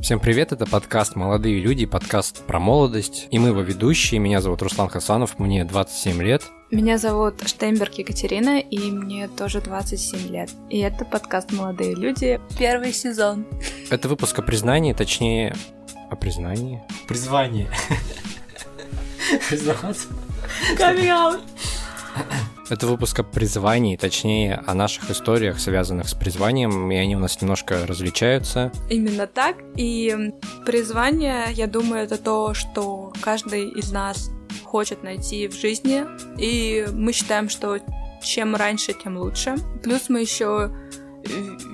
[0.00, 3.28] Всем привет, это подкаст «Молодые люди», подкаст про молодость.
[3.30, 4.18] И мы его ведущие.
[4.18, 6.44] Меня зовут Руслан Хасанов, мне 27 лет.
[6.70, 10.50] Меня зовут Штейнберг Екатерина, и мне тоже 27 лет.
[10.70, 13.46] И это подкаст «Молодые люди», первый сезон.
[13.90, 15.54] Это выпуск о признании, точнее,
[16.10, 16.82] о признании.
[17.06, 17.70] Призвание.
[19.50, 20.08] Признаваться.
[20.78, 21.42] Камин
[22.70, 27.40] Это выпуск о призвании, точнее, о наших историях, связанных с призванием, и они у нас
[27.40, 28.70] немножко различаются.
[28.90, 29.56] Именно так.
[29.76, 30.32] И
[30.66, 34.30] призвание, я думаю, это то, что каждый из нас
[34.64, 36.04] хочет найти в жизни.
[36.36, 37.78] И мы считаем, что
[38.22, 39.56] чем раньше, тем лучше.
[39.82, 40.70] Плюс мы еще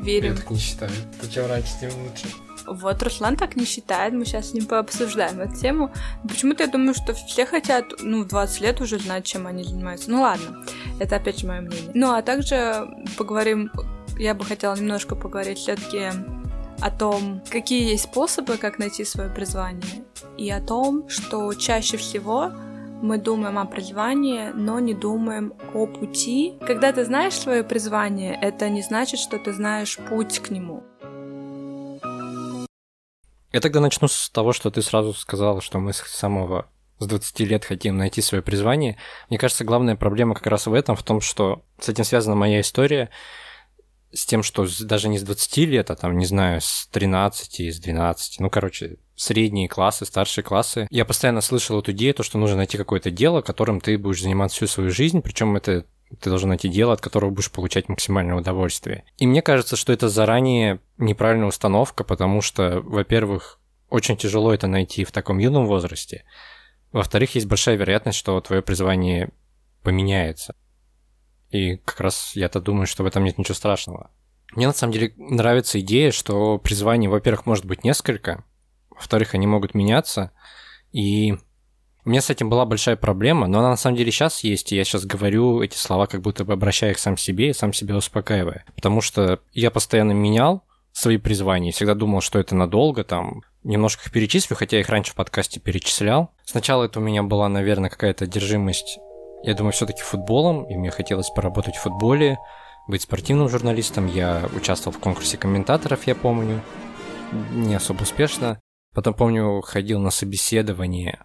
[0.00, 0.34] верим.
[0.34, 0.92] Я так не считаю.
[1.32, 2.26] Чем раньше, тем лучше.
[2.66, 5.92] Вот Руслан так не считает, мы сейчас с ним пообсуждаем эту тему.
[6.26, 10.10] Почему-то я думаю, что все хотят, ну, в 20 лет уже знать, чем они занимаются.
[10.10, 10.64] Ну ладно,
[11.00, 11.90] это опять же мое мнение.
[11.94, 13.70] Ну, а также поговорим,
[14.18, 16.10] я бы хотела немножко поговорить все-таки
[16.80, 20.04] о том, какие есть способы, как найти свое призвание,
[20.36, 22.50] и о том, что чаще всего
[23.02, 26.54] мы думаем о призвании, но не думаем о пути.
[26.66, 30.82] Когда ты знаешь свое призвание, это не значит, что ты знаешь путь к нему.
[33.54, 36.66] Я тогда начну с того, что ты сразу сказал, что мы с самого
[36.98, 38.96] с 20 лет хотим найти свое призвание.
[39.28, 42.60] Мне кажется, главная проблема как раз в этом, в том, что с этим связана моя
[42.60, 43.10] история,
[44.12, 47.78] с тем, что даже не с 20 лет, а там, не знаю, с 13, с
[47.78, 50.88] 12, ну, короче, средние классы, старшие классы.
[50.90, 54.56] Я постоянно слышал эту идею, то, что нужно найти какое-то дело, которым ты будешь заниматься
[54.56, 55.86] всю свою жизнь, причем это
[56.20, 59.04] ты должен найти дело, от которого будешь получать максимальное удовольствие.
[59.18, 63.58] И мне кажется, что это заранее неправильная установка, потому что, во-первых,
[63.90, 66.24] очень тяжело это найти в таком юном возрасте.
[66.92, 69.30] Во-вторых, есть большая вероятность, что твое призвание
[69.82, 70.54] поменяется.
[71.50, 74.10] И как раз я-то думаю, что в этом нет ничего страшного.
[74.54, 78.44] Мне на самом деле нравится идея, что призваний, во-первых, может быть несколько,
[78.90, 80.30] во-вторых, они могут меняться,
[80.92, 81.34] и
[82.04, 84.76] у меня с этим была большая проблема, но она на самом деле сейчас есть, и
[84.76, 87.96] я сейчас говорю эти слова, как будто бы обращая их сам себе и сам себя
[87.96, 88.64] успокаивая.
[88.74, 90.62] Потому что я постоянно менял
[90.92, 95.12] свои призвания, всегда думал, что это надолго, там, немножко их перечислю, хотя я их раньше
[95.12, 96.30] в подкасте перечислял.
[96.44, 98.98] Сначала это у меня была, наверное, какая-то одержимость,
[99.42, 102.38] я думаю, все таки футболом, и мне хотелось поработать в футболе,
[102.86, 104.06] быть спортивным журналистом.
[104.06, 106.60] Я участвовал в конкурсе комментаторов, я помню,
[107.52, 108.60] не особо успешно.
[108.94, 111.24] Потом, помню, ходил на собеседование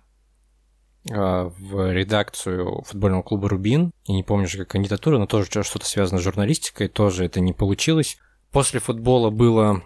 [1.06, 3.92] в редакцию футбольного клуба «Рубин».
[4.06, 7.54] Я не помню же, как кандидатура, но тоже что-то связано с журналистикой, тоже это не
[7.54, 8.18] получилось.
[8.52, 9.84] После футбола было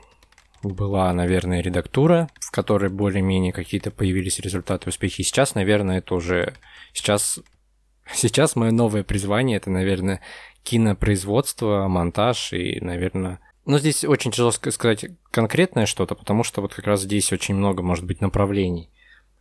[0.63, 5.22] была, наверное, редактура, в которой более-менее какие-то появились результаты, успехи.
[5.22, 6.53] И сейчас, наверное, это уже...
[6.94, 7.40] Сейчас,
[8.13, 10.22] сейчас мое новое призвание– это, наверное,
[10.63, 13.40] кинопроизводство, монтаж и, наверное...
[13.66, 17.81] Но здесь очень тяжело сказать конкретное что-то, потому что вот как раз здесь очень много
[17.81, 18.90] может быть направлений.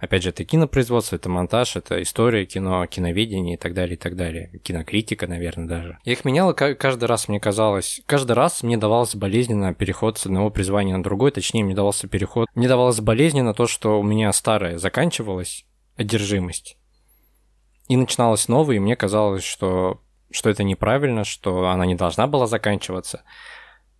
[0.02, 4.16] Опять же, это кинопроизводство, это монтаж, это история кино, киноведение и так далее, и так
[4.16, 4.58] далее.
[4.64, 5.98] Кинокритика, наверное, даже.
[6.02, 8.02] Я их менял, и каждый раз мне казалось...
[8.06, 12.48] Каждый раз мне давался болезненно переход с одного призвания на другой, точнее, мне давался переход...
[12.56, 16.78] Мне давалось болезненно то, что у меня старое заканчивалось, одержимость,
[17.86, 20.02] и начиналось новое, и мне казалось, что,
[20.32, 23.22] что это неправильно, что она не должна была заканчиваться.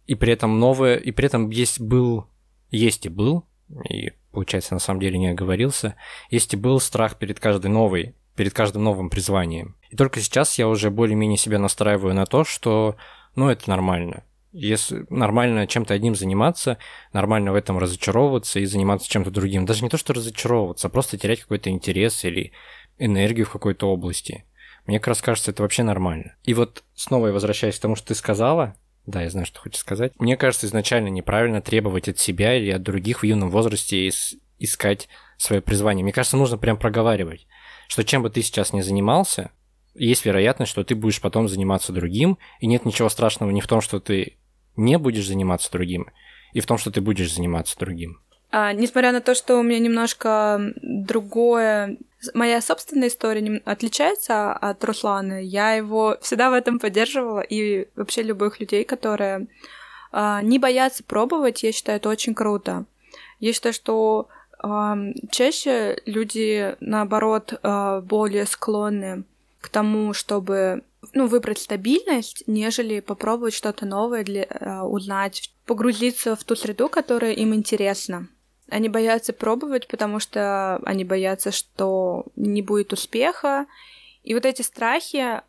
[0.07, 0.97] И при этом новое...
[0.97, 2.27] И при этом есть был...
[2.73, 3.47] Есть и был,
[3.89, 5.95] и получается, на самом деле не оговорился,
[6.31, 9.77] есть и был страх перед каждой новой, перед каждым новым призванием.
[9.91, 12.97] И только сейчас я уже более-менее себя настраиваю на то, что,
[13.37, 14.25] ну, это нормально.
[14.53, 16.79] Если нормально чем-то одним заниматься,
[17.13, 19.65] нормально в этом разочаровываться и заниматься чем-то другим.
[19.65, 22.53] Даже не то, что разочаровываться, а просто терять какой-то интерес или
[22.99, 24.45] энергию в какой-то области.
[24.87, 26.37] Мне как раз кажется, это вообще нормально.
[26.43, 28.77] И вот снова я возвращаюсь к тому, что ты сказала,
[29.07, 30.13] да, я знаю, что хочешь сказать.
[30.19, 35.09] Мне кажется, изначально неправильно требовать от себя или от других в юном возрасте ис- искать
[35.37, 36.05] свое призвание.
[36.05, 37.47] Мне кажется, нужно прям проговаривать,
[37.89, 39.51] что чем бы ты сейчас ни занимался,
[39.95, 43.81] есть вероятность, что ты будешь потом заниматься другим, и нет ничего страшного ни в том,
[43.81, 44.39] что ты
[44.77, 46.09] не будешь заниматься другим,
[46.53, 48.21] и в том, что ты будешь заниматься другим.
[48.51, 51.99] А, несмотря на то, что у меня немножко другое
[52.35, 55.43] Моя собственная история отличается от Руслана.
[55.43, 59.49] Я его всегда в этом поддерживала, и вообще любых людей, которые
[60.13, 62.85] э, не боятся пробовать, я считаю, это очень круто.
[63.41, 64.29] Я считаю, что
[64.63, 64.69] э,
[65.31, 69.25] чаще люди, наоборот, э, более склонны
[69.61, 70.83] к тому, чтобы
[71.13, 77.33] ну, выбрать стабильность, нежели попробовать что-то новое, для, э, узнать, погрузиться в ту среду, которая
[77.33, 78.29] им интересна.
[78.73, 83.67] Они боятся пробовать, потому что они боятся, что не будет успеха.
[84.23, 85.43] И вот эти страхи,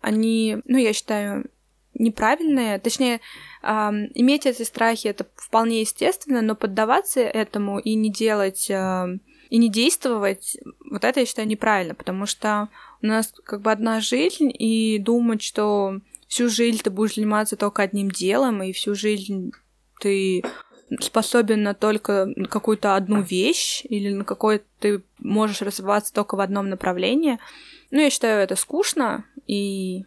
[0.00, 1.50] они, ну, я считаю,
[1.94, 2.78] неправильное.
[2.78, 3.20] Точнее,
[3.62, 3.66] э,
[4.14, 9.18] иметь эти страхи это вполне естественно, но поддаваться этому и не делать э,
[9.50, 10.56] и не действовать,
[10.88, 12.68] вот это я считаю неправильно, потому что
[13.02, 15.98] у нас как бы одна жизнь, и думать, что
[16.28, 19.50] всю жизнь ты будешь заниматься только одним делом, и всю жизнь
[20.00, 20.44] ты
[21.00, 26.68] способен на только какую-то одну вещь, или на какой ты можешь развиваться только в одном
[26.68, 27.38] направлении.
[27.90, 30.04] Ну, я считаю, это скучно, и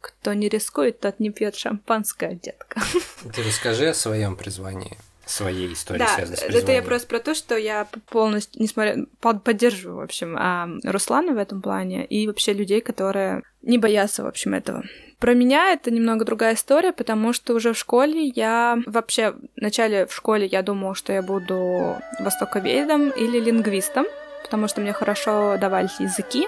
[0.00, 2.80] кто не рискует, тот не пьет шампанское, детка.
[3.34, 7.34] Ты расскажи о своем призвании своей истории, да, связанной с это я просто про то,
[7.34, 12.82] что я полностью, несмотря, поддерживаю, в общем, а, Руслана в этом плане и вообще людей,
[12.82, 14.84] которые не боятся, в общем, этого.
[15.24, 20.12] Про меня это немного другая история, потому что уже в школе я вообще вначале в
[20.12, 24.04] школе я думала, что я буду востоковедом или лингвистом,
[24.42, 26.46] потому что мне хорошо давались языки.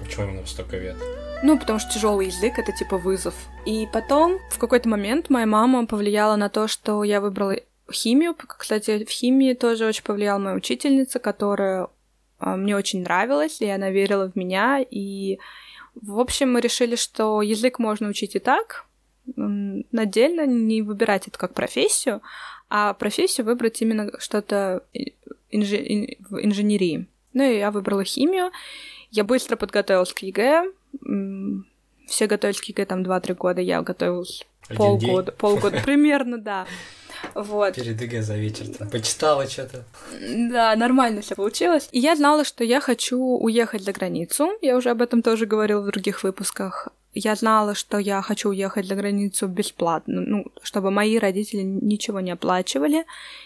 [0.00, 0.96] Почему именно востоковед?
[1.44, 3.36] Ну, потому что тяжелый язык это типа вызов.
[3.66, 7.54] И потом в какой-то момент моя мама повлияла на то, что я выбрала
[7.88, 8.34] химию.
[8.34, 11.86] Кстати, в химии тоже очень повлияла моя учительница, которая
[12.40, 14.84] а, мне очень нравилась, и она верила в меня.
[14.90, 15.38] И,
[16.00, 18.86] в общем, мы решили, что язык можно учить и так,
[19.92, 22.20] отдельно, не выбирать это как профессию,
[22.68, 24.82] а профессию выбрать именно что-то
[25.50, 27.06] инжи- в инженерии.
[27.32, 28.50] Ну и я выбрала химию.
[29.10, 30.72] Я быстро подготовилась к ЕГЭ,
[32.06, 35.38] все готовились к ЕГЭ там 2-3 года, я готовилась Один полгода, день.
[35.38, 36.66] полгода примерно, да.
[37.34, 37.74] Вот.
[37.74, 38.86] Перед ЕГЭ за вечер-то.
[38.86, 39.84] Почитала что-то.
[40.20, 41.88] Да, нормально все получилось.
[41.92, 44.50] И я знала, что я хочу уехать за границу.
[44.60, 46.88] Я уже об этом тоже говорила в других выпусках.
[47.14, 52.32] Я знала, что я хочу уехать за границу бесплатно, ну, чтобы мои родители ничего не
[52.32, 53.04] оплачивали.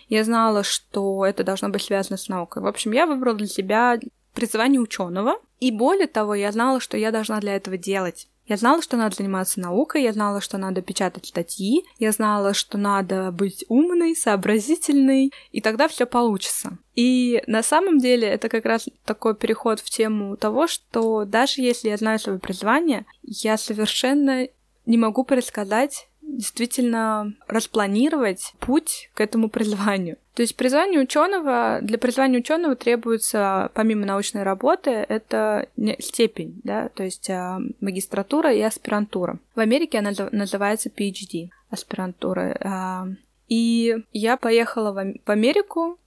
[0.08, 2.62] Я знала, что это должно быть связано с наукой.
[2.62, 4.00] В общем, я выбрала для себя
[4.32, 5.36] призвание ученого.
[5.60, 8.28] И более того, я знала, что я должна для этого делать.
[8.48, 12.78] Я знала, что надо заниматься наукой, я знала, что надо печатать статьи, я знала, что
[12.78, 16.78] надо быть умной, сообразительной, и тогда все получится.
[16.94, 21.90] И на самом деле это как раз такой переход в тему того, что даже если
[21.90, 24.48] я знаю свое призвание, я совершенно
[24.86, 30.16] не могу предсказать, действительно распланировать путь к этому призванию.
[30.34, 37.02] То есть призвание ученого, для призвания ученого требуется, помимо научной работы, это степень, да, то
[37.02, 39.40] есть а, магистратура и аспирантура.
[39.56, 42.56] В Америке она называется PhD, аспирантура.
[42.60, 43.08] А,
[43.48, 45.98] и я поехала в Америку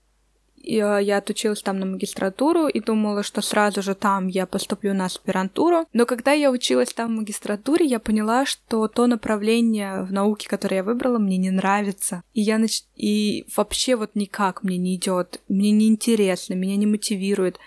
[0.62, 5.86] я отучилась там на магистратуру и думала, что сразу же там я поступлю на аспирантуру.
[5.92, 10.76] Но когда я училась там в магистратуре, я поняла, что то направление в науке, которое
[10.76, 12.22] я выбрала, мне не нравится.
[12.34, 12.82] И я нач...
[12.96, 17.58] и вообще вот никак мне не идет, мне не интересно, меня не мотивирует.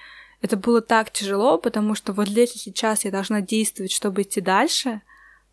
[0.41, 4.41] Это было так тяжело, потому что вот здесь и сейчас я должна действовать, чтобы идти
[4.41, 5.01] дальше,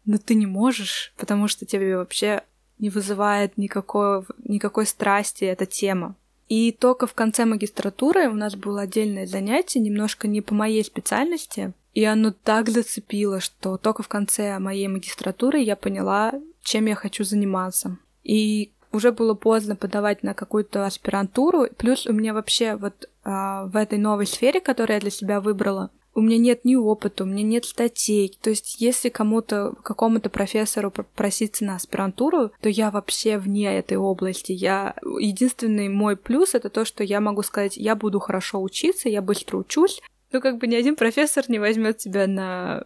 [0.05, 2.43] но ты не можешь, потому что тебе вообще
[2.79, 6.17] не вызывает никакой, никакой страсти эта тема.
[6.49, 11.73] И только в конце магистратуры у нас было отдельное занятие, немножко не по моей специальности,
[11.95, 17.25] и оно так зацепило, что только в конце моей магистратуры я поняла, чем я хочу
[17.25, 17.99] заниматься.
[18.23, 21.67] И уже было поздно подавать на какую-то аспирантуру.
[21.77, 25.91] Плюс у меня вообще вот а, в этой новой сфере, которую я для себя выбрала,
[26.15, 28.37] у меня нет ни опыта, у меня нет статей.
[28.43, 34.53] То есть, если кому-то, какому-то профессору проситься на аспирантуру, то я вообще вне этой области.
[34.53, 34.95] Я...
[35.03, 39.57] Единственный мой плюс— это то, что я могу сказать, я буду хорошо учиться, я быстро
[39.57, 40.03] учусь.
[40.33, 42.85] Ну, как бы ни один профессор не возьмет тебя на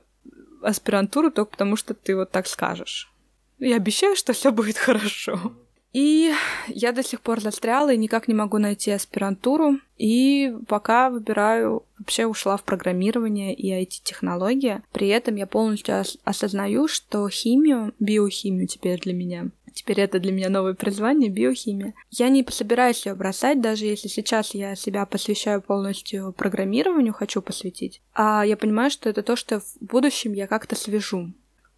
[0.63, 3.13] аспирантуру только потому, что ты вот так скажешь.
[3.59, 5.53] Я обещаю, что все будет хорошо.
[5.93, 6.33] И
[6.69, 9.79] я до сих пор застряла и никак не могу найти аспирантуру.
[9.97, 14.83] И пока выбираю, вообще ушла в программирование и IT-технологии.
[14.93, 20.33] При этом я полностью ос- осознаю, что химию, биохимию теперь для меня, теперь это для
[20.33, 21.95] меня новое призвание, биохимия.
[22.11, 28.03] Я не собираюсь ее бросать, даже если сейчас я себя посвящаю полностью программированию, хочу посвятить.
[28.13, 31.33] А я понимаю, что это то, что в будущем я как-то свяжу.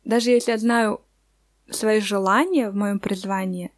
[0.05, 1.01] Даже если я знаю
[1.71, 3.73] свои желания в моем призвании,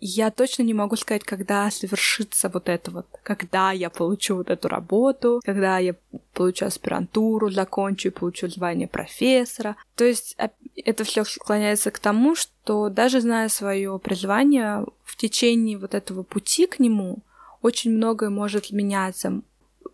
[0.00, 4.68] я точно не могу сказать, когда совершится вот это вот, когда я получу вот эту
[4.68, 5.94] работу, когда я
[6.32, 9.76] получу аспирантуру, закончу и получу звание профессора.
[9.96, 10.36] То есть
[10.76, 16.66] это все склоняется к тому, что даже зная свое призвание, в течение вот этого пути
[16.66, 17.18] к нему
[17.62, 19.42] очень многое может меняться.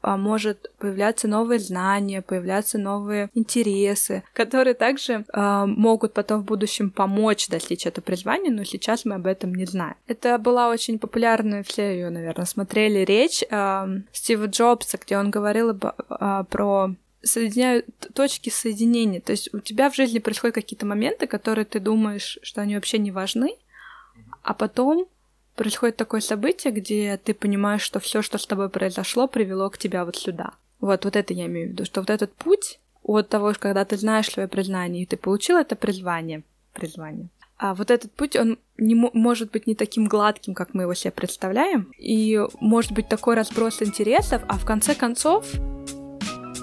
[0.07, 6.91] А, может появляться новые знания, появляться новые интересы, которые также э, могут потом в будущем
[6.91, 9.95] помочь достичь это призвание, но сейчас мы об этом не знаем.
[10.07, 15.71] Это была очень популярная, все ее, наверное, смотрели речь э, Стива Джобса, где он говорил
[15.71, 19.23] об, э, про соединяют точки соединения.
[19.23, 22.99] То есть у тебя в жизни происходят какие-то моменты, которые ты думаешь, что они вообще
[22.99, 23.57] не важны,
[24.43, 25.07] а потом
[25.55, 30.05] происходит такое событие, где ты понимаешь, что все, что с тобой произошло, привело к тебя
[30.05, 30.53] вот сюда.
[30.81, 33.97] Вот, вот это я имею в виду, что вот этот путь от того, когда ты
[33.97, 36.43] знаешь свое признание, и ты получил это призвание,
[36.73, 40.95] призвание, а вот этот путь, он не может быть не таким гладким, как мы его
[40.95, 45.47] себе представляем, и может быть такой разброс интересов, а в конце концов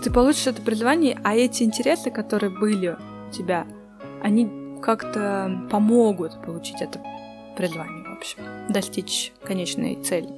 [0.03, 2.97] ты получишь это призвание, а эти интересы, которые были
[3.29, 3.65] у тебя,
[4.21, 4.49] они
[4.81, 7.01] как-то помогут получить это
[7.55, 8.37] призвание, общем,
[8.69, 10.29] достичь конечной цели.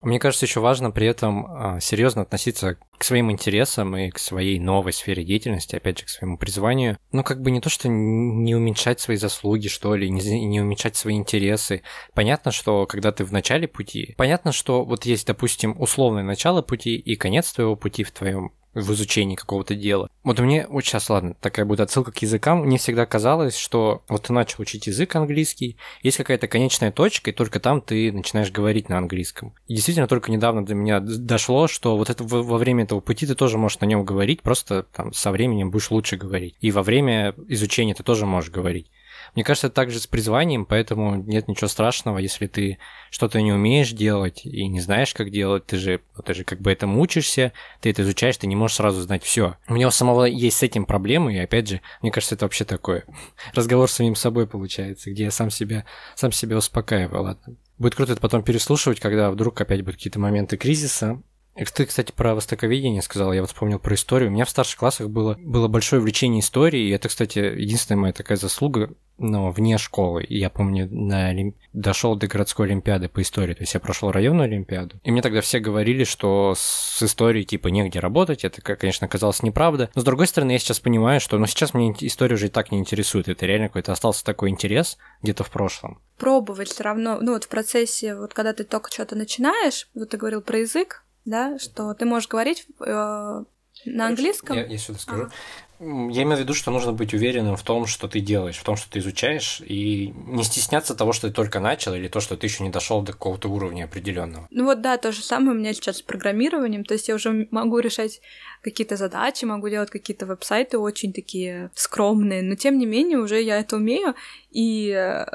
[0.00, 4.60] Мне кажется, еще важно при этом а, серьезно относиться к своим интересам и к своей
[4.60, 6.98] новой сфере деятельности, опять же, к своему призванию.
[7.10, 11.16] Ну, как бы не то, что не уменьшать свои заслуги, что ли, не, уменьшать свои
[11.16, 11.82] интересы.
[12.14, 16.96] Понятно, что когда ты в начале пути, понятно, что вот есть, допустим, условное начало пути
[16.96, 20.10] и конец твоего пути в твоем в изучении какого-то дела.
[20.24, 24.24] Вот мне, вот сейчас, ладно, такая будет отсылка к языкам, мне всегда казалось, что вот
[24.24, 28.88] ты начал учить язык английский, есть какая-то конечная точка, и только там ты начинаешь говорить
[28.88, 29.54] на английском.
[29.66, 33.34] И действительно, только недавно до меня дошло, что вот это во время этого пути ты
[33.34, 36.56] тоже можешь на нем говорить, просто там со временем будешь лучше говорить.
[36.60, 38.90] И во время изучения ты тоже можешь говорить.
[39.38, 42.78] Мне кажется, это также с призванием, поэтому нет ничего страшного, если ты
[43.08, 46.60] что-то не умеешь делать и не знаешь, как делать, ты же, ну, ты же как
[46.60, 49.54] бы этому учишься, ты это изучаешь, ты не можешь сразу знать все.
[49.68, 52.64] У меня у самого есть с этим проблемы, и опять же, мне кажется, это вообще
[52.64, 53.04] такое
[53.54, 55.84] разговор с самим собой получается, где я сам себя,
[56.16, 57.54] сам себя успокаиваю, ладно.
[57.78, 61.22] Будет круто это потом переслушивать, когда вдруг опять будут какие-то моменты кризиса,
[61.64, 64.30] ты, кстати, про востоковедение сказал, я вот вспомнил про историю.
[64.30, 68.12] У меня в старших классах было, было большое увлечение историей, и это, кстати, единственная моя
[68.12, 70.24] такая заслуга, но вне школы.
[70.28, 71.56] Я помню, на Олимп...
[71.72, 75.00] дошел до городской олимпиады по истории, то есть я прошел районную олимпиаду.
[75.02, 79.90] И мне тогда все говорили, что с историей типа негде работать, это, конечно, казалось неправда.
[79.94, 82.70] Но с другой стороны, я сейчас понимаю, что ну, сейчас мне история уже и так
[82.70, 86.00] не интересует, это реально какой-то остался такой интерес где-то в прошлом.
[86.16, 90.16] Пробовать все равно, ну вот в процессе, вот когда ты только что-то начинаешь, вот ты
[90.16, 93.44] говорил про язык, да, что ты можешь говорить э,
[93.84, 94.56] на английском.
[94.56, 95.22] Я, я сюда скажу.
[95.22, 95.32] Ага.
[95.80, 98.74] Я имею в виду, что нужно быть уверенным в том, что ты делаешь, в том,
[98.74, 102.48] что ты изучаешь, и не стесняться того, что ты только начал, или то, что ты
[102.48, 104.48] еще не дошел до какого-то уровня определенного.
[104.50, 106.84] Ну вот да, то же самое у меня сейчас с программированием.
[106.84, 108.20] То есть я уже могу решать
[108.62, 113.60] какие-то задачи, могу делать какие-то веб-сайты очень такие скромные, но тем не менее уже я
[113.60, 114.16] это умею,
[114.50, 115.26] и э,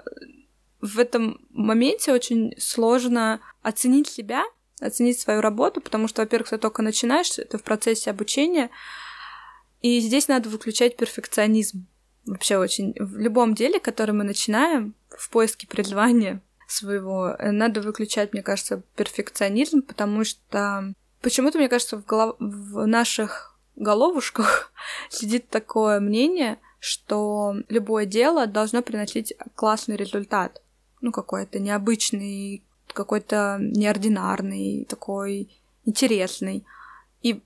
[0.82, 4.44] в этом моменте очень сложно оценить себя,
[4.86, 8.70] оценить свою работу, потому что, во-первых, ты только начинаешь, ты в процессе обучения,
[9.82, 11.88] и здесь надо выключать перфекционизм.
[12.26, 12.94] Вообще очень.
[12.98, 18.82] В любом деле, который мы начинаем, в поиске призвания своего, э, надо выключать, мне кажется,
[18.96, 22.36] перфекционизм, потому что почему-то, мне кажется, в, голов...
[22.40, 24.72] в наших головушках
[25.10, 30.62] сидит такое мнение, что любое дело должно приносить классный результат.
[31.02, 35.50] Ну, какой-то необычный, какой-то неординарный, такой
[35.86, 36.66] интересный.
[37.22, 37.42] И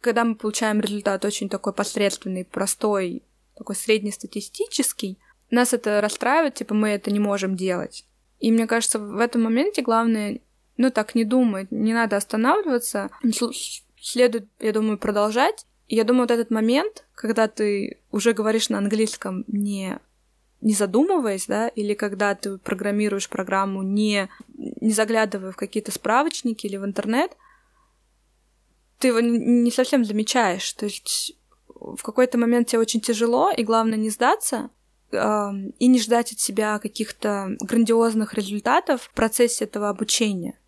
[0.00, 3.22] когда мы получаем результат очень такой посредственный, простой,
[3.56, 5.18] такой среднестатистический,
[5.50, 8.04] нас это расстраивает, типа мы это не можем делать.
[8.40, 10.40] И мне кажется, в этом моменте главное,
[10.76, 13.10] ну так не думать, не надо останавливаться,
[14.00, 15.66] следует, я думаю, продолжать.
[15.88, 19.98] И я думаю, вот этот момент, когда ты уже говоришь на английском не
[20.62, 24.28] не задумываясь, да, или когда ты программируешь программу, не,
[24.86, 27.36] не заглядывая в какие-то справочники или в интернет,
[28.98, 30.72] ты его не совсем замечаешь.
[30.74, 31.36] То есть
[31.68, 34.70] в какой-то момент тебе очень тяжело, и главное не сдаться,
[35.10, 40.58] э, и не ждать от себя каких-то грандиозных результатов в процессе этого обучения.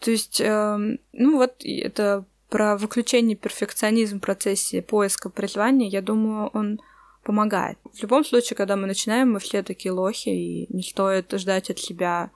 [0.00, 6.50] То есть, э, ну вот это про выключение перфекционизма в процессе поиска призвания, я думаю,
[6.52, 6.80] он
[7.22, 7.78] помогает.
[7.92, 11.78] В любом случае, когда мы начинаем, мы все такие лохи, и не стоит ждать от
[11.78, 12.32] себя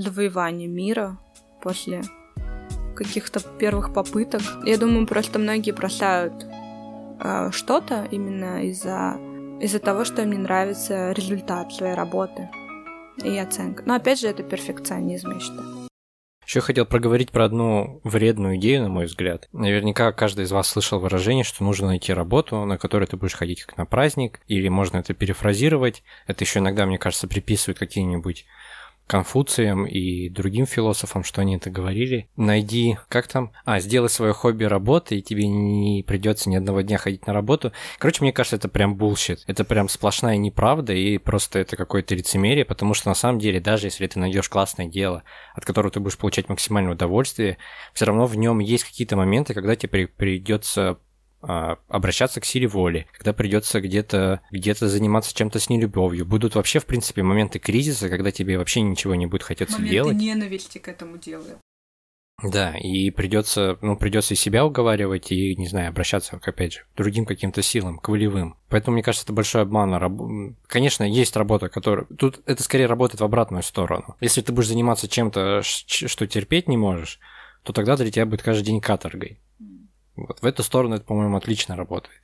[0.00, 1.18] завоевания мира
[1.62, 2.02] после
[2.96, 4.42] каких-то первых попыток.
[4.64, 6.46] Я думаю, просто многие бросают
[7.20, 9.18] э, что-то именно из-за
[9.60, 12.48] из-за того, что им не нравится результат своей работы
[13.22, 13.82] и оценка.
[13.86, 15.90] Но опять же, это перфекционизм, я считаю.
[16.46, 19.48] Еще хотел проговорить про одну вредную идею, на мой взгляд.
[19.52, 23.62] Наверняка каждый из вас слышал выражение, что нужно найти работу, на которой ты будешь ходить
[23.62, 26.02] как на праздник, или можно это перефразировать.
[26.26, 28.46] Это еще иногда, мне кажется, приписывают какие-нибудь
[29.10, 32.28] Конфуцием и другим философам, что они это говорили.
[32.36, 33.50] Найди, как там?
[33.64, 37.72] А, сделай свое хобби работой, и тебе не придется ни одного дня ходить на работу.
[37.98, 39.42] Короче, мне кажется, это прям bullshit.
[39.48, 43.88] Это прям сплошная неправда, и просто это какое-то лицемерие, потому что на самом деле, даже
[43.88, 45.24] если ты найдешь классное дело,
[45.56, 47.58] от которого ты будешь получать максимальное удовольствие,
[47.94, 51.00] все равно в нем есть какие-то моменты, когда тебе придется
[51.40, 56.26] обращаться к силе воли, когда придется где-то где заниматься чем-то с нелюбовью.
[56.26, 60.16] Будут вообще, в принципе, моменты кризиса, когда тебе вообще ничего не будет хотеться моменты делать.
[60.16, 61.44] ненависти к этому делу.
[62.42, 66.96] Да, и придется, ну, придется и себя уговаривать, и, не знаю, обращаться, опять же, к
[66.96, 68.56] другим каким-то силам, к волевым.
[68.70, 70.56] Поэтому, мне кажется, это большой обман.
[70.66, 72.06] Конечно, есть работа, которая...
[72.06, 74.16] Тут это скорее работает в обратную сторону.
[74.20, 77.20] Если ты будешь заниматься чем-то, что терпеть не можешь,
[77.62, 79.38] то тогда для тебя будет каждый день каторгой.
[80.16, 80.40] Вот.
[80.40, 82.20] В эту сторону это, по-моему, отлично работает.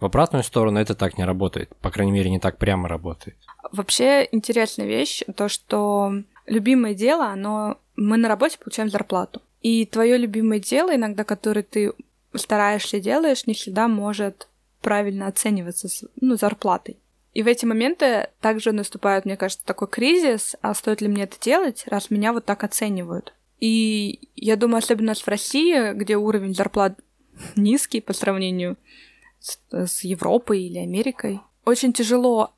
[0.00, 1.74] В обратную сторону это так не работает.
[1.76, 3.36] По крайней мере, не так прямо работает.
[3.70, 6.12] Вообще интересная вещь, то, что
[6.46, 9.42] любимое дело, оно мы на работе получаем зарплату.
[9.60, 11.92] И твое любимое дело, иногда, которое ты
[12.34, 14.48] стараешься делаешь, не всегда может
[14.80, 15.88] правильно оцениваться
[16.20, 16.96] ну, зарплатой.
[17.34, 21.38] И в эти моменты также наступает, мне кажется, такой кризис, а стоит ли мне это
[21.38, 23.34] делать, раз меня вот так оценивают.
[23.60, 26.98] И я думаю, особенно в России, где уровень зарплат
[27.56, 28.76] низкий по сравнению
[29.38, 32.54] с, с Европой или Америкой, очень тяжело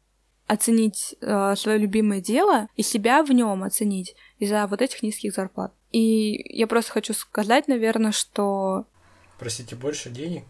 [0.47, 5.73] оценить э, свое любимое дело и себя в нем оценить из-за вот этих низких зарплат.
[5.93, 8.87] И я просто хочу сказать, наверное, что...
[9.43, 10.45] Просите больше денег?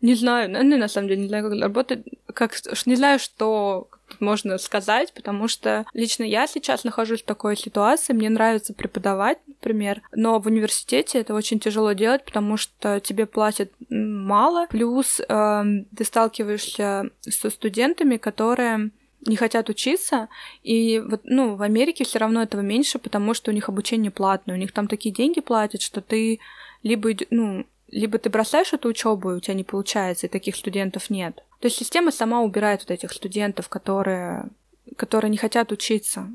[0.00, 2.52] Не знаю, ну, на самом деле, не знаю, как работает, как,
[2.86, 3.88] не знаю, что
[4.20, 10.00] можно сказать, потому что лично я сейчас нахожусь в такой ситуации, мне нравится преподавать, например,
[10.12, 15.64] но в университете это очень тяжело делать, потому что тебе платят мало, плюс э,
[15.96, 18.92] ты сталкиваешься со студентами, которые
[19.26, 20.28] не хотят учиться,
[20.62, 24.54] и вот, ну, в Америке все равно этого меньше, потому что у них обучение платное,
[24.54, 26.38] у них там такие деньги платят, что ты
[26.84, 31.10] либо, ну, либо ты бросаешь эту учебу, и у тебя не получается, и таких студентов
[31.10, 31.36] нет.
[31.60, 34.48] То есть система сама убирает вот этих студентов, которые,
[34.96, 36.28] которые не хотят учиться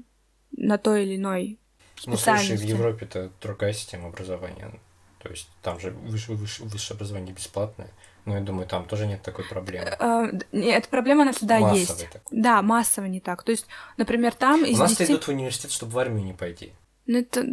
[0.52, 1.58] на той или иной
[2.06, 4.72] ну, слушай, в Европе это другая система образования.
[5.20, 7.90] То есть там же высшее, высшее, высшее образование бесплатное.
[8.26, 9.90] Ну, я думаю, там тоже нет такой проблемы.
[10.00, 12.10] А, эта проблема, она всегда Массовый есть.
[12.12, 12.22] Такой.
[12.40, 13.44] Да, массово не так.
[13.44, 13.66] То есть,
[13.98, 15.10] например, там У нас 10...
[15.10, 16.74] идут в университет, чтобы в армию не пойти.
[17.08, 17.46] Ну, это...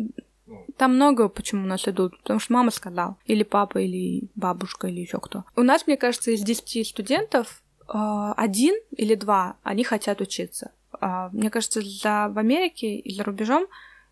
[0.76, 5.00] Там много почему у нас идут, потому что мама сказала, или папа, или бабушка, или
[5.00, 5.44] еще кто.
[5.56, 10.72] У нас, мне кажется, из 10 студентов а, один или два, они хотят учиться.
[11.00, 13.66] А, мне кажется, за, в Америке и за рубежом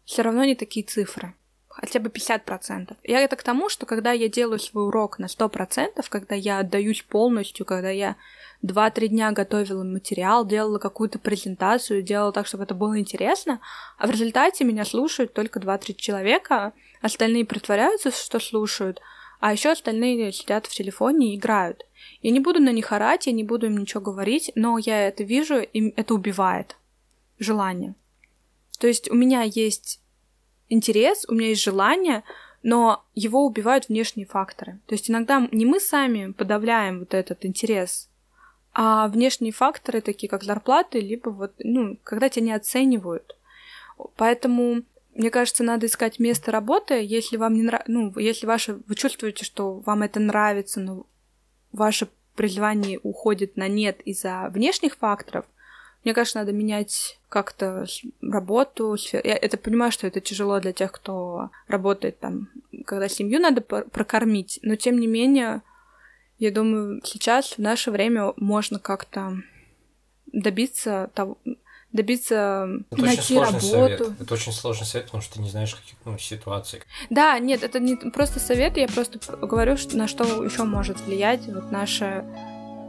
[0.05, 1.35] все равно не такие цифры
[1.77, 2.97] хотя бы 50%.
[3.05, 7.03] Я это к тому, что когда я делаю свой урок на 100%, когда я отдаюсь
[7.03, 8.17] полностью, когда я
[8.65, 13.61] 2-3 дня готовила материал, делала какую-то презентацию, делала так, чтобы это было интересно,
[13.99, 19.01] а в результате меня слушают только 2-3 человека, остальные притворяются, что слушают,
[19.39, 21.85] а еще остальные сидят в телефоне и играют.
[22.23, 25.25] Я не буду на них орать, я не буду им ничего говорить, но я это
[25.25, 26.77] вижу, и это убивает
[27.39, 27.95] желание.
[28.79, 30.01] То есть у меня есть
[30.69, 32.25] интерес, у меня есть желание,
[32.63, 34.81] но его убивают внешние факторы.
[34.87, 38.09] То есть иногда не мы сами подавляем вот этот интерес,
[38.73, 43.37] а внешние факторы, такие как зарплаты, либо вот, ну, когда тебя не оценивают.
[44.17, 44.83] Поэтому,
[45.15, 49.45] мне кажется, надо искать место работы, если вам не нравится, ну, если ваше, вы чувствуете,
[49.45, 51.07] что вам это нравится, но
[51.73, 55.47] ваше призвание уходит на нет из-за внешних факторов,
[56.07, 57.85] мне кажется, надо менять как-то
[58.23, 58.97] работу.
[59.13, 62.49] Я это понимаю, что это тяжело для тех, кто работает там,
[62.85, 65.63] когда семью надо прокормить, но тем не менее,
[66.39, 69.43] я думаю, сейчас в наше время можно как-то
[70.27, 71.39] добиться того,
[71.91, 73.67] добиться это найти работу.
[73.67, 74.01] Совет.
[74.21, 76.83] Это очень сложный совет, потому что ты не знаешь каких ну, ситуаций.
[77.11, 81.49] Да, нет, это не просто совет, я просто говорю, что, на что еще может влиять
[81.49, 82.25] вот наше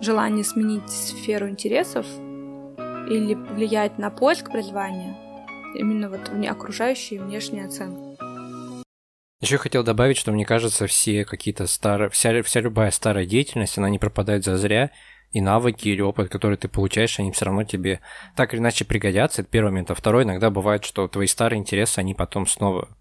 [0.02, 2.06] желание сменить сферу интересов
[3.10, 5.15] или влиять на поиск призвания,
[5.76, 8.17] именно вот окружающие внешние оценки.
[9.39, 13.89] Еще хотел добавить, что мне кажется, все какие-то старые, вся, вся любая старая деятельность, она
[13.89, 14.91] не пропадает за зря,
[15.32, 18.00] и навыки или опыт, который ты получаешь, они все равно тебе
[18.36, 19.41] так или иначе пригодятся.
[19.41, 19.91] Это первый момент.
[19.91, 22.98] А второй, иногда бывает, что твои старые интересы, они потом снова,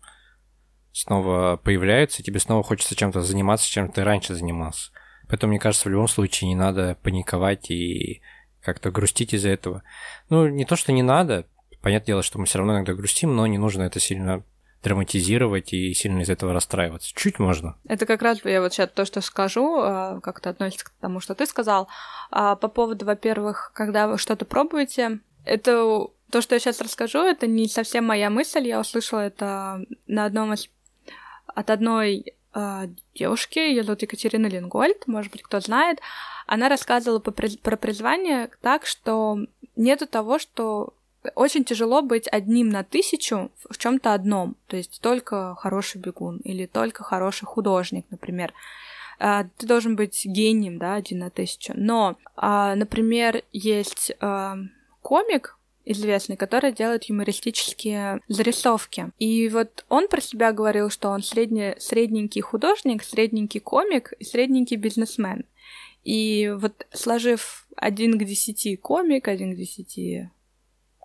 [0.92, 4.90] снова появляются, и тебе снова хочется чем-то заниматься, чем ты раньше занимался.
[5.28, 8.22] Поэтому, мне кажется, в любом случае не надо паниковать и
[8.66, 9.82] как-то грустить из-за этого.
[10.28, 11.46] Ну, не то, что не надо,
[11.80, 14.42] понятное дело, что мы все равно иногда грустим, но не нужно это сильно
[14.82, 17.12] драматизировать и сильно из этого расстраиваться.
[17.14, 17.76] Чуть можно.
[17.88, 21.34] Это как раз я вот сейчас то, что скажу, а, как-то относится к тому, что
[21.34, 21.88] ты сказал.
[22.30, 27.46] А, по поводу, во-первых, когда вы что-то пробуете, это то, что я сейчас расскажу, это
[27.46, 28.66] не совсем моя мысль.
[28.66, 30.68] Я услышала это на одном из
[31.46, 36.00] от одной э, девушки, ее зовут Екатерина Лингольд, может быть, кто знает.
[36.46, 39.38] Она рассказывала про призвание так, что
[39.76, 40.94] нету того, что
[41.34, 46.66] очень тяжело быть одним на тысячу в чем-то одном, то есть только хороший бегун или
[46.66, 48.52] только хороший художник, например.
[49.18, 51.72] а, ты должен быть гением, да, один на тысячу.
[51.74, 54.56] Но, а, например, есть а,
[55.02, 59.10] комик, известный, который делает юмористические зарисовки.
[59.18, 64.76] И вот он про себя говорил, что он средне, средненький художник, средненький комик и средненький
[64.76, 65.44] бизнесмен.
[66.04, 70.28] И вот сложив один к десяти комик, один к десяти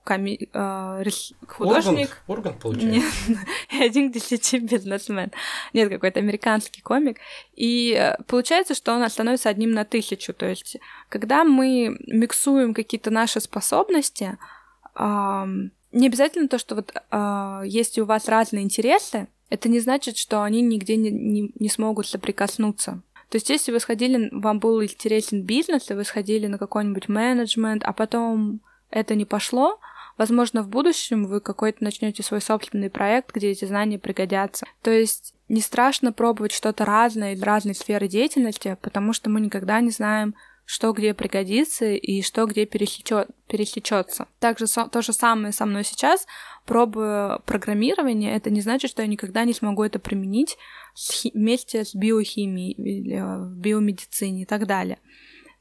[0.04, 0.50] коми...
[0.52, 1.34] э, рис...
[1.48, 2.22] художник.
[2.28, 3.10] Ургант, Ургант получается.
[3.28, 3.40] Нет,
[3.80, 5.32] один к десяти бизнесмен.
[5.74, 7.18] Нет, какой-то американский комик.
[7.54, 10.34] И э, получается, что он становится одним на тысячу.
[10.34, 10.78] То есть,
[11.10, 14.38] когда мы миксуем какие-то наши способности,
[14.96, 20.44] не обязательно то, что вот э, есть у вас разные интересы, это не значит, что
[20.44, 23.02] они нигде не, не, не смогут соприкоснуться.
[23.30, 27.84] То есть, если вы сходили, вам был интересен бизнес, и вы сходили на какой-нибудь менеджмент,
[27.86, 29.80] а потом это не пошло,
[30.18, 34.66] возможно, в будущем вы какой-то начнете свой собственный проект, где эти знания пригодятся.
[34.82, 39.80] То есть не страшно пробовать что-то разное из разной сферы деятельности, потому что мы никогда
[39.82, 40.36] не знаем,
[40.72, 44.30] что где пригодится и что где пересечет, пересечется.
[44.40, 46.26] Также то же самое со мной сейчас.
[46.66, 50.58] Пробую программирование, это не значит, что я никогда не смогу это применить
[51.34, 52.76] вместе с биохимией
[53.54, 55.00] биомедицине и так далее.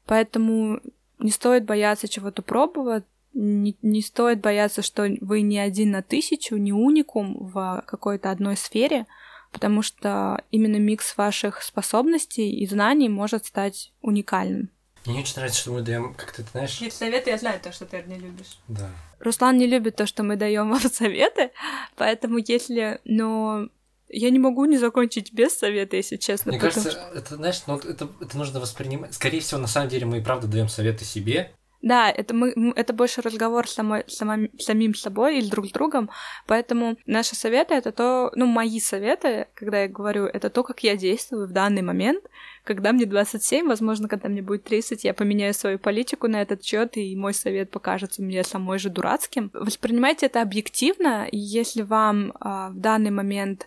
[0.05, 0.79] Поэтому
[1.19, 6.55] не стоит бояться чего-то пробовать, не, не стоит бояться, что вы не один на тысячу,
[6.55, 9.07] не уникум в какой-то одной сфере,
[9.51, 14.69] потому что именно микс ваших способностей и знаний может стать уникальным.
[15.05, 16.79] Мне очень нравится, что мы даем, как ты знаешь...
[16.79, 18.57] Нет, советы я знаю то, что ты не любишь.
[18.67, 18.89] Да.
[19.19, 21.51] Руслан не любит то, что мы даем вам советы,
[21.95, 23.67] поэтому если, но
[24.09, 26.51] я не могу не закончить без совета, если честно.
[26.51, 27.11] Мне кажется, что...
[27.15, 29.13] это, знаешь, ну, это, это нужно воспринимать.
[29.13, 32.93] Скорее всего, на самом деле мы и правда даем советы себе, да, это мы, это
[32.93, 36.09] больше разговор с самой, самим, самим собой или друг с другом,
[36.45, 40.95] поэтому наши советы это то, ну мои советы, когда я говорю, это то, как я
[40.95, 42.23] действую в данный момент,
[42.63, 46.97] когда мне 27, возможно, когда мне будет 30, я поменяю свою политику на этот счет,
[46.97, 49.49] и мой совет покажется мне самой же дурацким.
[49.53, 53.65] Воспринимайте это объективно, и если вам а, в данный момент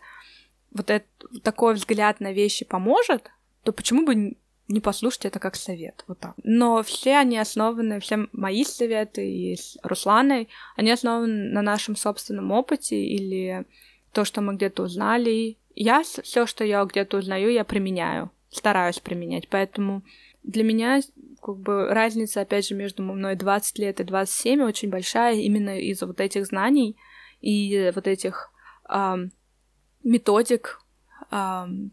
[0.71, 1.09] вот этот,
[1.43, 3.31] такой взгляд на вещи поможет,
[3.65, 4.37] то почему бы
[4.69, 6.35] не послушайте это как совет, вот так.
[6.43, 12.51] Но все они основаны, все мои советы и с Русланой, они основаны на нашем собственном
[12.51, 13.67] опыте или
[14.13, 15.59] то, что мы где-то узнали.
[15.75, 19.49] Я все, что я где-то узнаю, я применяю, стараюсь применять.
[19.49, 20.03] Поэтому
[20.43, 21.01] для меня
[21.43, 26.07] как бы разница, опять же, между мной 20 лет и 27 очень большая именно из-за
[26.07, 26.97] вот этих знаний
[27.43, 28.51] и вот этих
[28.89, 29.31] эм,
[30.03, 30.81] методик,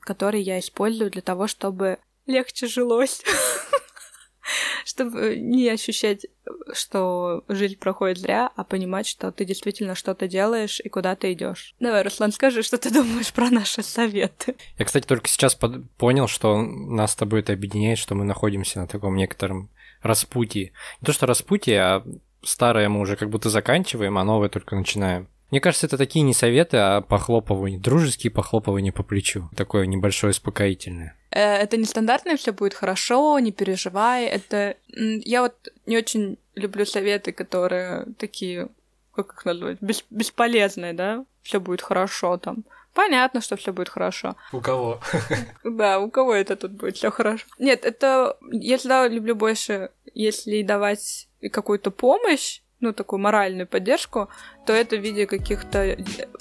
[0.02, 3.22] которые я использую для того, чтобы легче жилось.
[4.86, 6.26] Чтобы не ощущать,
[6.74, 11.76] что жизнь проходит зря, а понимать, что ты действительно что-то делаешь и куда ты идешь.
[11.80, 14.56] Давай, Руслан, скажи, что ты думаешь про наши советы.
[14.78, 15.90] Я, кстати, только сейчас под...
[15.92, 19.70] понял, что нас с тобой это объединяет, что мы находимся на таком некотором
[20.02, 20.74] распутье.
[21.02, 22.06] Не то, что распутье, а
[22.44, 25.30] старое мы уже как будто заканчиваем, а новое только начинаем.
[25.52, 29.50] Мне кажется, это такие не советы, а похлопывания, дружеские похлопывания по плечу.
[29.56, 31.18] Такое небольшое успокоительное.
[31.30, 34.26] Э, это нестандартное, все будет хорошо, не переживай.
[34.26, 38.70] Это я вот не очень люблю советы, которые такие,
[39.14, 41.26] как их назвать, Бес, бесполезные, да?
[41.44, 42.64] Все будет хорошо там.
[42.94, 44.36] Понятно, что все будет хорошо.
[44.54, 45.00] У кого?
[45.64, 47.46] Да, у кого это тут будет все хорошо?
[47.60, 54.30] Нет, это я всегда люблю больше, если давать какую-то помощь, ну, такую моральную поддержку,
[54.66, 55.98] то это в виде каких-то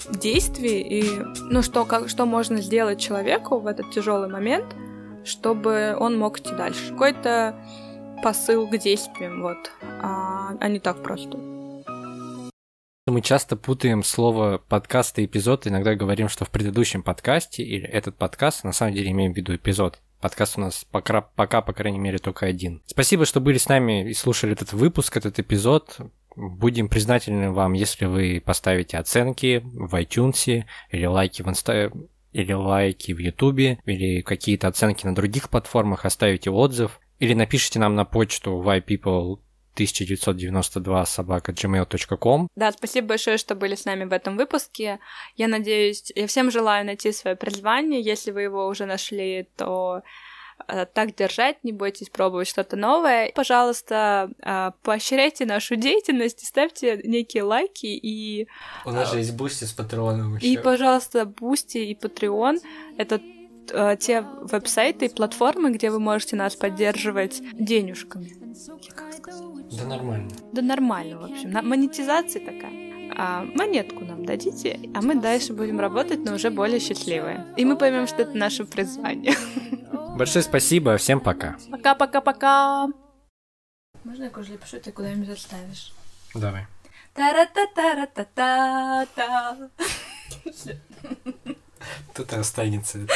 [0.09, 1.03] действий и,
[1.49, 4.65] ну, что, как, что можно сделать человеку в этот тяжелый момент,
[5.23, 6.91] чтобы он мог идти дальше.
[6.91, 7.55] Какой-то
[8.23, 11.37] посыл к действиям, вот, а, а не так просто.
[13.07, 18.15] Мы часто путаем слово подкаст и эпизод, иногда говорим, что в предыдущем подкасте или этот
[18.15, 19.99] подкаст, на самом деле имеем в виду эпизод.
[20.21, 22.83] Подкаст у нас пока, пока, по крайней мере, только один.
[22.85, 25.97] Спасибо, что были с нами и слушали этот выпуск, этот эпизод.
[26.35, 31.91] Будем признательны вам, если вы поставите оценки в iTunes или лайки в инста
[32.31, 37.95] или лайки в Ютубе, или какие-то оценки на других платформах, оставите отзыв, или напишите нам
[37.95, 39.39] на почту whypeople
[39.73, 42.47] 1992 собака gmail.com.
[42.55, 44.99] Да, спасибо большое, что были с нами в этом выпуске.
[45.35, 48.01] Я надеюсь, я всем желаю найти свое призвание.
[48.01, 50.01] Если вы его уже нашли, то
[50.67, 53.31] так держать, не бойтесь пробовать что-то новое.
[53.33, 58.47] Пожалуйста, э, поощряйте нашу деятельность, ставьте некие лайки и...
[58.85, 62.59] У нас же есть Бусти с Патреоном И, пожалуйста, Бусти и Patreon—
[62.97, 63.21] это
[63.71, 68.33] э, те веб-сайты и платформы, где вы можете нас поддерживать денежками.
[69.77, 70.29] Да нормально.
[70.51, 71.51] Да нормально, в общем.
[71.51, 72.91] Монетизация такая.
[73.17, 77.45] А монетку нам дадите, а мы дальше будем работать, но уже более счастливые.
[77.57, 79.35] И мы поймем, что это наше призвание.
[80.17, 81.55] Большое спасибо, всем пока.
[81.71, 82.87] Пока-пока-пока.
[84.03, 85.93] Можно я кожу пишу, ты куда-нибудь заставишь?
[86.33, 86.67] Давай.
[87.13, 89.69] Та-ра-та-та-ра-та-та-та.
[92.13, 93.13] Тут и останется это.